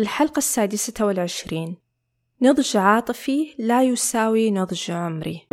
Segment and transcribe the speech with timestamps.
[0.00, 1.76] الحلقة السادسة والعشرين.
[2.42, 5.46] نضج عاطفي لا يساوي نضج عمري.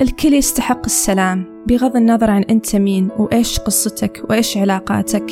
[0.00, 5.26] الكل يستحق السلام بغض النظر عن أنت مين وإيش قصتك وإيش علاقاتك.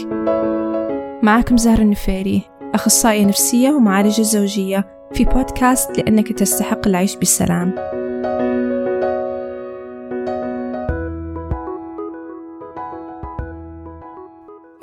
[1.22, 2.42] معاكم زهر النفيري
[2.74, 7.97] أخصائية نفسية ومعالجة زوجية في بودكاست لأنك تستحق العيش بسلام.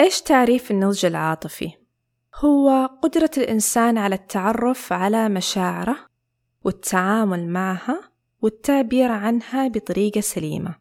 [0.06, 1.72] إيش تعريف النضج العاطفي؟
[2.36, 5.98] هو قدرة الإنسان على التعرف على مشاعره
[6.64, 8.02] والتعامل معها
[8.42, 10.76] والتعبير عنها بطريقة سليمة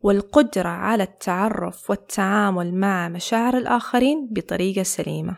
[0.00, 5.36] والقدرة على التعرف والتعامل مع مشاعر الآخرين بطريقة سليمة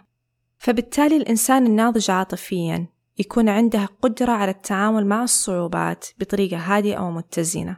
[0.59, 2.87] فبالتالي الإنسان الناضج عاطفيا
[3.19, 7.77] يكون عنده قدرة على التعامل مع الصعوبات بطريقة هادئة ومتزنة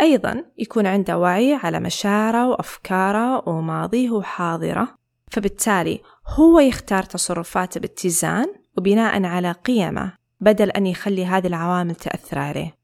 [0.00, 4.88] أيضا يكون عنده وعي على مشاعره وأفكاره وماضيه وحاضره
[5.30, 8.46] فبالتالي هو يختار تصرفاته باتزان
[8.78, 12.76] وبناء على قيمه بدل أن يخلي هذه العوامل تأثر عليه.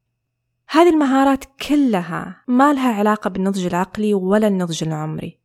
[0.68, 5.38] هذه المهارات كلها ما لها علاقة بالنضج العقلي ولا النضج العمري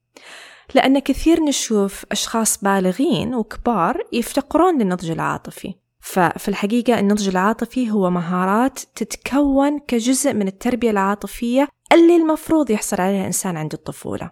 [0.76, 5.76] لأن كثير نشوف أشخاص بالغين وكبار يفتقرون للنضج العاطفي.
[6.08, 13.22] ففي الحقيقة النضج العاطفي هو مهارات تتكون كجزء من التربية العاطفية اللي المفروض يحصل عليها
[13.22, 14.32] الإنسان عند الطفولة.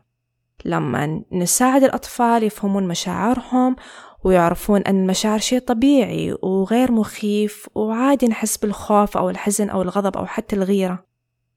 [0.65, 3.75] لما نساعد الأطفال يفهمون مشاعرهم
[4.23, 10.25] ويعرفون أن المشاعر شيء طبيعي وغير مخيف وعادي نحس بالخوف أو الحزن أو الغضب أو
[10.25, 11.05] حتى الغيرة.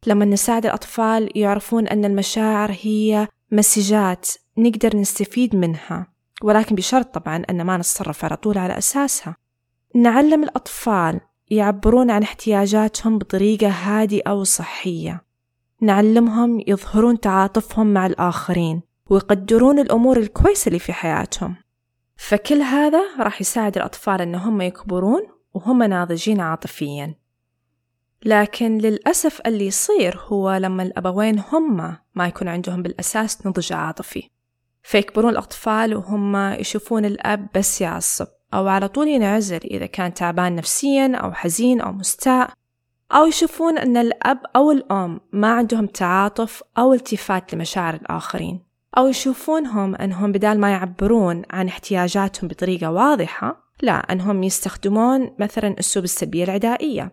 [0.06, 6.06] لما نساعد الأطفال يعرفون أن المشاعر هي مسجات نقدر نستفيد منها
[6.42, 9.47] ولكن بشرط طبعا أن ما نتصرف على طول على أساسها.
[9.98, 15.24] نعلم الأطفال يعبرون عن احتياجاتهم بطريقة هادئة وصحية.
[15.82, 21.56] نعلمهم يظهرون تعاطفهم مع الآخرين ويقدرون الأمور الكويسة اللي في حياتهم.
[22.16, 25.22] فكل هذا راح يساعد الأطفال أن هم يكبرون
[25.54, 27.14] وهم ناضجين عاطفيا.
[28.24, 34.30] لكن للأسف اللي يصير هو لما الأبوين هم ما يكون عندهم بالأساس نضج عاطفي.
[34.82, 38.26] فيكبرون الأطفال وهم يشوفون الأب بس يعصب.
[38.54, 42.50] أو على طول ينعزل إذا كان تعبان نفسيا أو حزين أو مستاء
[43.12, 49.94] أو يشوفون أن الأب أو الأم ما عندهم تعاطف أو التفات لمشاعر الآخرين أو يشوفونهم
[49.94, 57.12] أنهم بدال ما يعبرون عن احتياجاتهم بطريقة واضحة لا أنهم يستخدمون مثلا أسلوب السلبية العدائية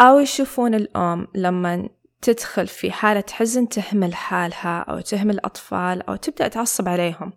[0.00, 1.88] أو يشوفون الأم لما
[2.22, 7.32] تدخل في حالة حزن تهمل حالها أو تهمل الأطفال أو تبدأ تعصب عليهم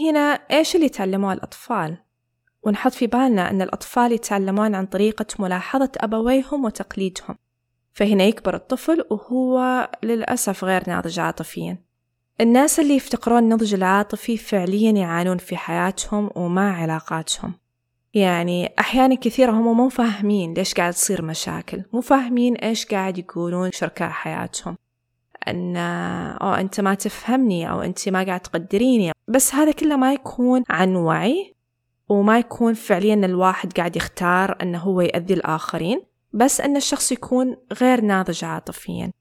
[0.00, 0.20] هنا
[0.50, 1.98] إيش اللي تعلموه الأطفال؟
[2.62, 7.36] ونحط في بالنا أن الأطفال يتعلمون عن طريقة ملاحظة أبويهم وتقليدهم.
[7.92, 11.78] فهنا يكبر الطفل وهو للأسف غير ناضج عاطفيا.
[12.40, 17.54] الناس اللي يفتقرون النضج العاطفي فعليا يعانون في حياتهم ومع علاقاتهم.
[18.14, 23.72] يعني أحيانا كثيرة هم مو فاهمين ليش قاعد تصير مشاكل مو فاهمين إيش قاعد يقولون
[23.72, 24.76] شركاء حياتهم.
[25.48, 25.76] أن
[26.42, 29.12] أو أنت ما تفهمني أو أنت ما قاعد تقدريني.
[29.28, 31.54] بس هذا كله ما يكون عن وعي.
[32.08, 36.02] وما يكون فعليا الواحد قاعد يختار أنه هو يأذي الآخرين
[36.32, 39.12] بس أن الشخص يكون غير ناضج عاطفيا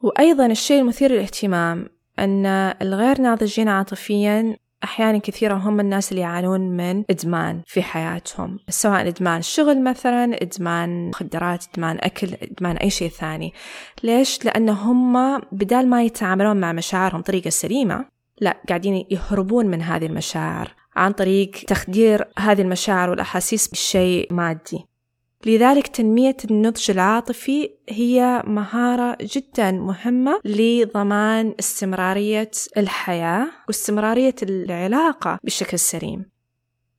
[0.00, 1.88] وأيضا الشيء المثير للاهتمام
[2.18, 2.46] أن
[2.82, 9.42] الغير ناضجين عاطفيا أحيانا كثيرة هم الناس اللي يعانون من إدمان في حياتهم سواء إدمان
[9.42, 13.52] شغل مثلا إدمان مخدرات إدمان أكل إدمان أي شيء ثاني
[14.02, 20.06] ليش؟ لأن هم بدال ما يتعاملون مع مشاعرهم بطريقة سليمة لا قاعدين يهربون من هذه
[20.06, 24.84] المشاعر عن طريق تخدير هذه المشاعر والأحاسيس بشيء مادي
[25.46, 36.30] لذلك تنمية النضج العاطفي هي مهارة جدا مهمة لضمان استمرارية الحياة واستمرارية العلاقة بشكل سليم.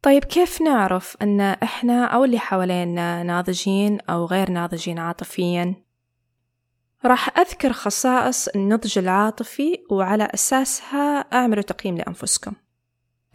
[0.02, 5.76] طيب كيف نعرف أن إحنا أو اللي حوالينا ناضجين أو غير ناضجين عاطفيا؟
[7.06, 12.54] راح أذكر خصائص النضج العاطفي وعلى أساسها أعملوا تقييم لأنفسكم.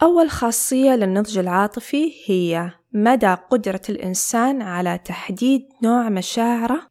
[0.01, 6.81] أول خاصية للنضج العاطفي هي مدى قدرة الإنسان على تحديد نوع مشاعره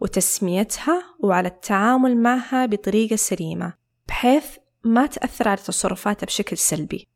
[0.00, 3.74] وتسميتها وعلى التعامل معها بطريقة سليمة
[4.08, 4.46] بحيث
[4.84, 7.08] ما تأثر على تصرفاته بشكل سلبي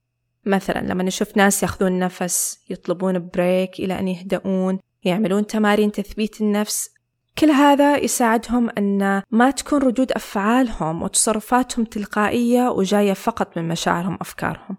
[0.45, 6.91] مثلا لما نشوف ناس يأخذون نفس يطلبون بريك إلى أن يهدؤون يعملون تمارين تثبيت النفس
[7.39, 14.77] كل هذا يساعدهم أن ما تكون ردود أفعالهم وتصرفاتهم تلقائية وجاية فقط من مشاعرهم وأفكارهم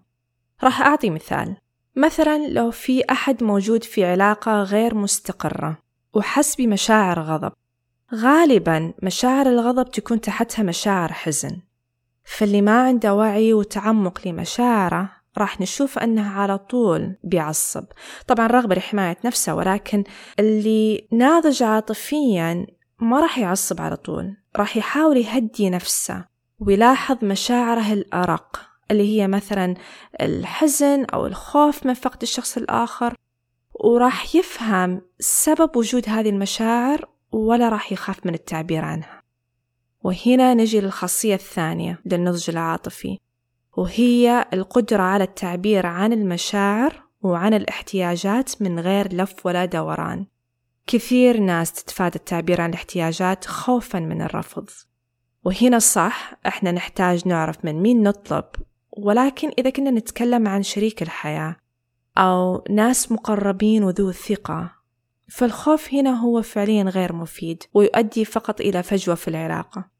[0.64, 1.56] راح أعطي مثال.
[1.96, 5.78] مثلا لو في أحد موجود في علاقة غير مستقرة
[6.14, 7.52] وحس بمشاعر غضب
[8.14, 11.62] غالبا مشاعر الغضب تكون تحتها مشاعر حزن.
[12.24, 17.86] فاللي ما عنده وعي وتعمق لمشاعره راح نشوف أنه على طول بيعصب.
[18.28, 20.04] طبعا رغبة لحماية نفسه ولكن
[20.40, 22.68] اللي ناضج عاطفيا
[23.00, 26.26] ما راح يعصب على طول راح يحاول يهدي نفسه
[26.60, 28.62] ويلاحظ مشاعره الأرق
[28.92, 29.76] اللي هي مثلا
[30.22, 33.16] الحزن أو الخوف من فقد الشخص الآخر
[33.74, 39.22] وراح يفهم سبب وجود هذه المشاعر ولا راح يخاف من التعبير عنها.
[40.04, 43.18] وهنا نجي للخاصية الثانية للنضج العاطفي.
[43.78, 50.26] وهي القدرة على التعبير عن المشاعر وعن الاحتياجات من غير لف ولا دوران.
[50.88, 54.70] كثير ناس تتفادى التعبير عن الاحتياجات خوفا من الرفض.
[55.44, 58.46] وهنا صح إحنا نحتاج نعرف من مين نطلب
[58.92, 61.56] ولكن إذا كنا نتكلم عن شريك الحياة
[62.18, 64.72] أو ناس مقربين وذو ثقة
[65.30, 69.97] فالخوف هنا هو فعليا غير مفيد ويؤدي فقط إلى فجوة في العلاقة.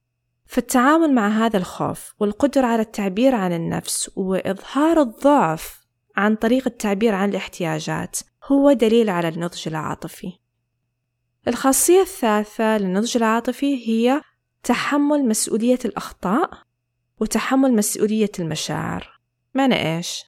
[0.48, 7.30] فالتعامل مع هذا الخوف والقدرة على التعبير عن النفس وإظهار الضعف عن طريق التعبير عن
[7.30, 10.34] الاحتياجات هو دليل على النضج العاطفي.
[11.48, 14.22] الخاصية الثالثة للنضج العاطفي هي
[14.64, 16.50] تحمل مسؤولية الأخطاء
[17.20, 19.20] وتحمل مسؤولية المشاعر.
[19.54, 20.24] معنى إيش؟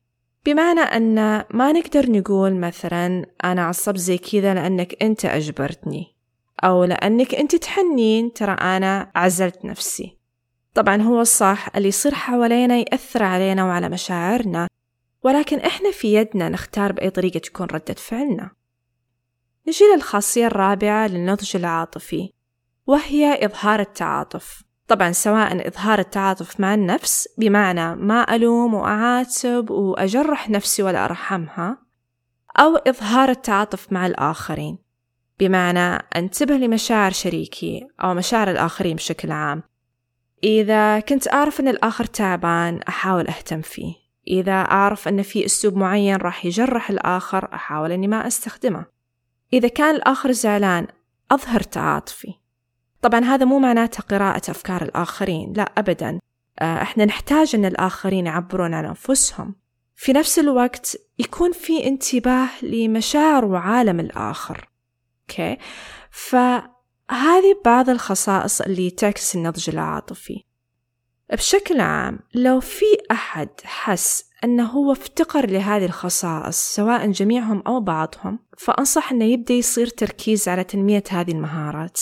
[0.46, 1.16] بمعنى أن
[1.50, 6.19] ما نقدر نقول مثلا أنا عصبت زي كذا لأنك أنت أجبرتني.
[6.64, 10.18] أو لأنك أنت تحنين ترى أنا عزلت نفسي.
[10.74, 14.68] طبعا هو الصح اللي يصير حوالينا يأثر علينا وعلى مشاعرنا
[15.24, 18.52] ولكن إحنا في يدنا نختار بأي طريقة تكون ردة فعلنا.
[19.68, 22.34] نجي للخاصية الرابعة للنضج العاطفي
[22.88, 24.64] وهي إظهار التعاطف.
[24.88, 31.78] طبعا سواء إظهار التعاطف مع النفس بمعنى ما ألوم وأعاتب وأجرح نفسي ولا أرحمها
[32.60, 34.89] أو إظهار التعاطف مع الآخرين.
[35.40, 39.64] بمعنى أنتبه لمشاعر شريكي أو مشاعر الآخرين بشكل عام.
[40.44, 43.94] إذا كنت أعرف أن الآخر تعبان أحاول أهتم فيه.
[44.28, 48.86] إذا أعرف أن في أسلوب معين راح يجرح الآخر أحاول أني ما أستخدمه.
[49.54, 50.88] إذا كان الآخر زعلان
[51.32, 52.34] أظهر تعاطفي.
[53.02, 56.20] طبعا هذا مو معناته قراءة أفكار الآخرين لا أبدا.
[56.60, 59.56] آه، إحنا نحتاج أن الآخرين يعبرون عن أنفسهم.
[59.96, 64.69] في نفس الوقت يكون في انتباه لمشاعر وعالم الآخر.
[65.30, 65.58] أوكي.
[66.12, 70.44] فهذه بعض الخصائص اللي تعكس النضج العاطفي.
[71.34, 78.40] بشكل عام لو في أحد حس أنه هو افتقر لهذه الخصائص سواء جميعهم أو بعضهم
[78.58, 82.00] فأنصح أنه يبدأ يصير تركيز على تنمية هذه المهارات.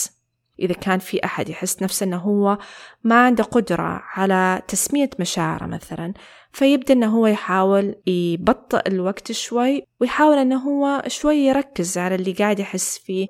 [0.58, 2.58] إذا كان في أحد يحس نفسه أنه هو
[3.04, 6.14] ما عنده قدرة على تسمية مشاعره مثلا
[6.52, 12.58] فيبدأ أنه هو يحاول يبطئ الوقت شوي ويحاول أنه هو شوي يركز على اللي قاعد
[12.58, 13.26] يحس فيه.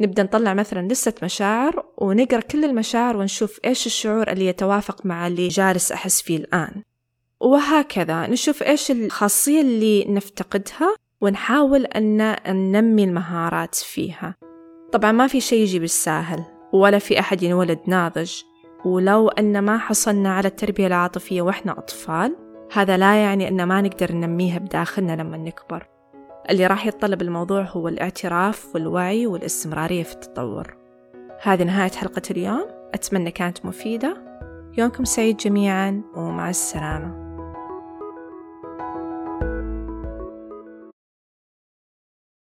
[0.00, 5.48] نبدأ نطلع مثلا لستة مشاعر ونقرأ كل المشاعر ونشوف إيش الشعور اللي يتوافق مع اللي
[5.48, 6.82] جالس أحس فيه الآن.
[7.40, 14.34] وهكذا نشوف إيش الخاصية اللي نفتقدها ونحاول أن ننمي المهارات فيها.
[14.92, 16.57] طبعا ما في شيء يجي بالساهل.
[16.72, 18.42] ولا في أحد ينولد ناضج.
[18.84, 22.36] ولو أن ما حصلنا على التربية العاطفية وإحنا أطفال
[22.72, 25.86] هذا لا يعني أن ما نقدر ننميها بداخلنا لما نكبر.
[26.50, 30.76] اللي راح يتطلب الموضوع هو الاعتراف والوعي والاستمرارية في التطور.
[31.42, 32.66] هذه نهاية حلقة اليوم.
[32.94, 34.16] أتمنى كانت مفيدة.
[34.78, 37.27] يومكم سعيد جميعا ومع السلامة.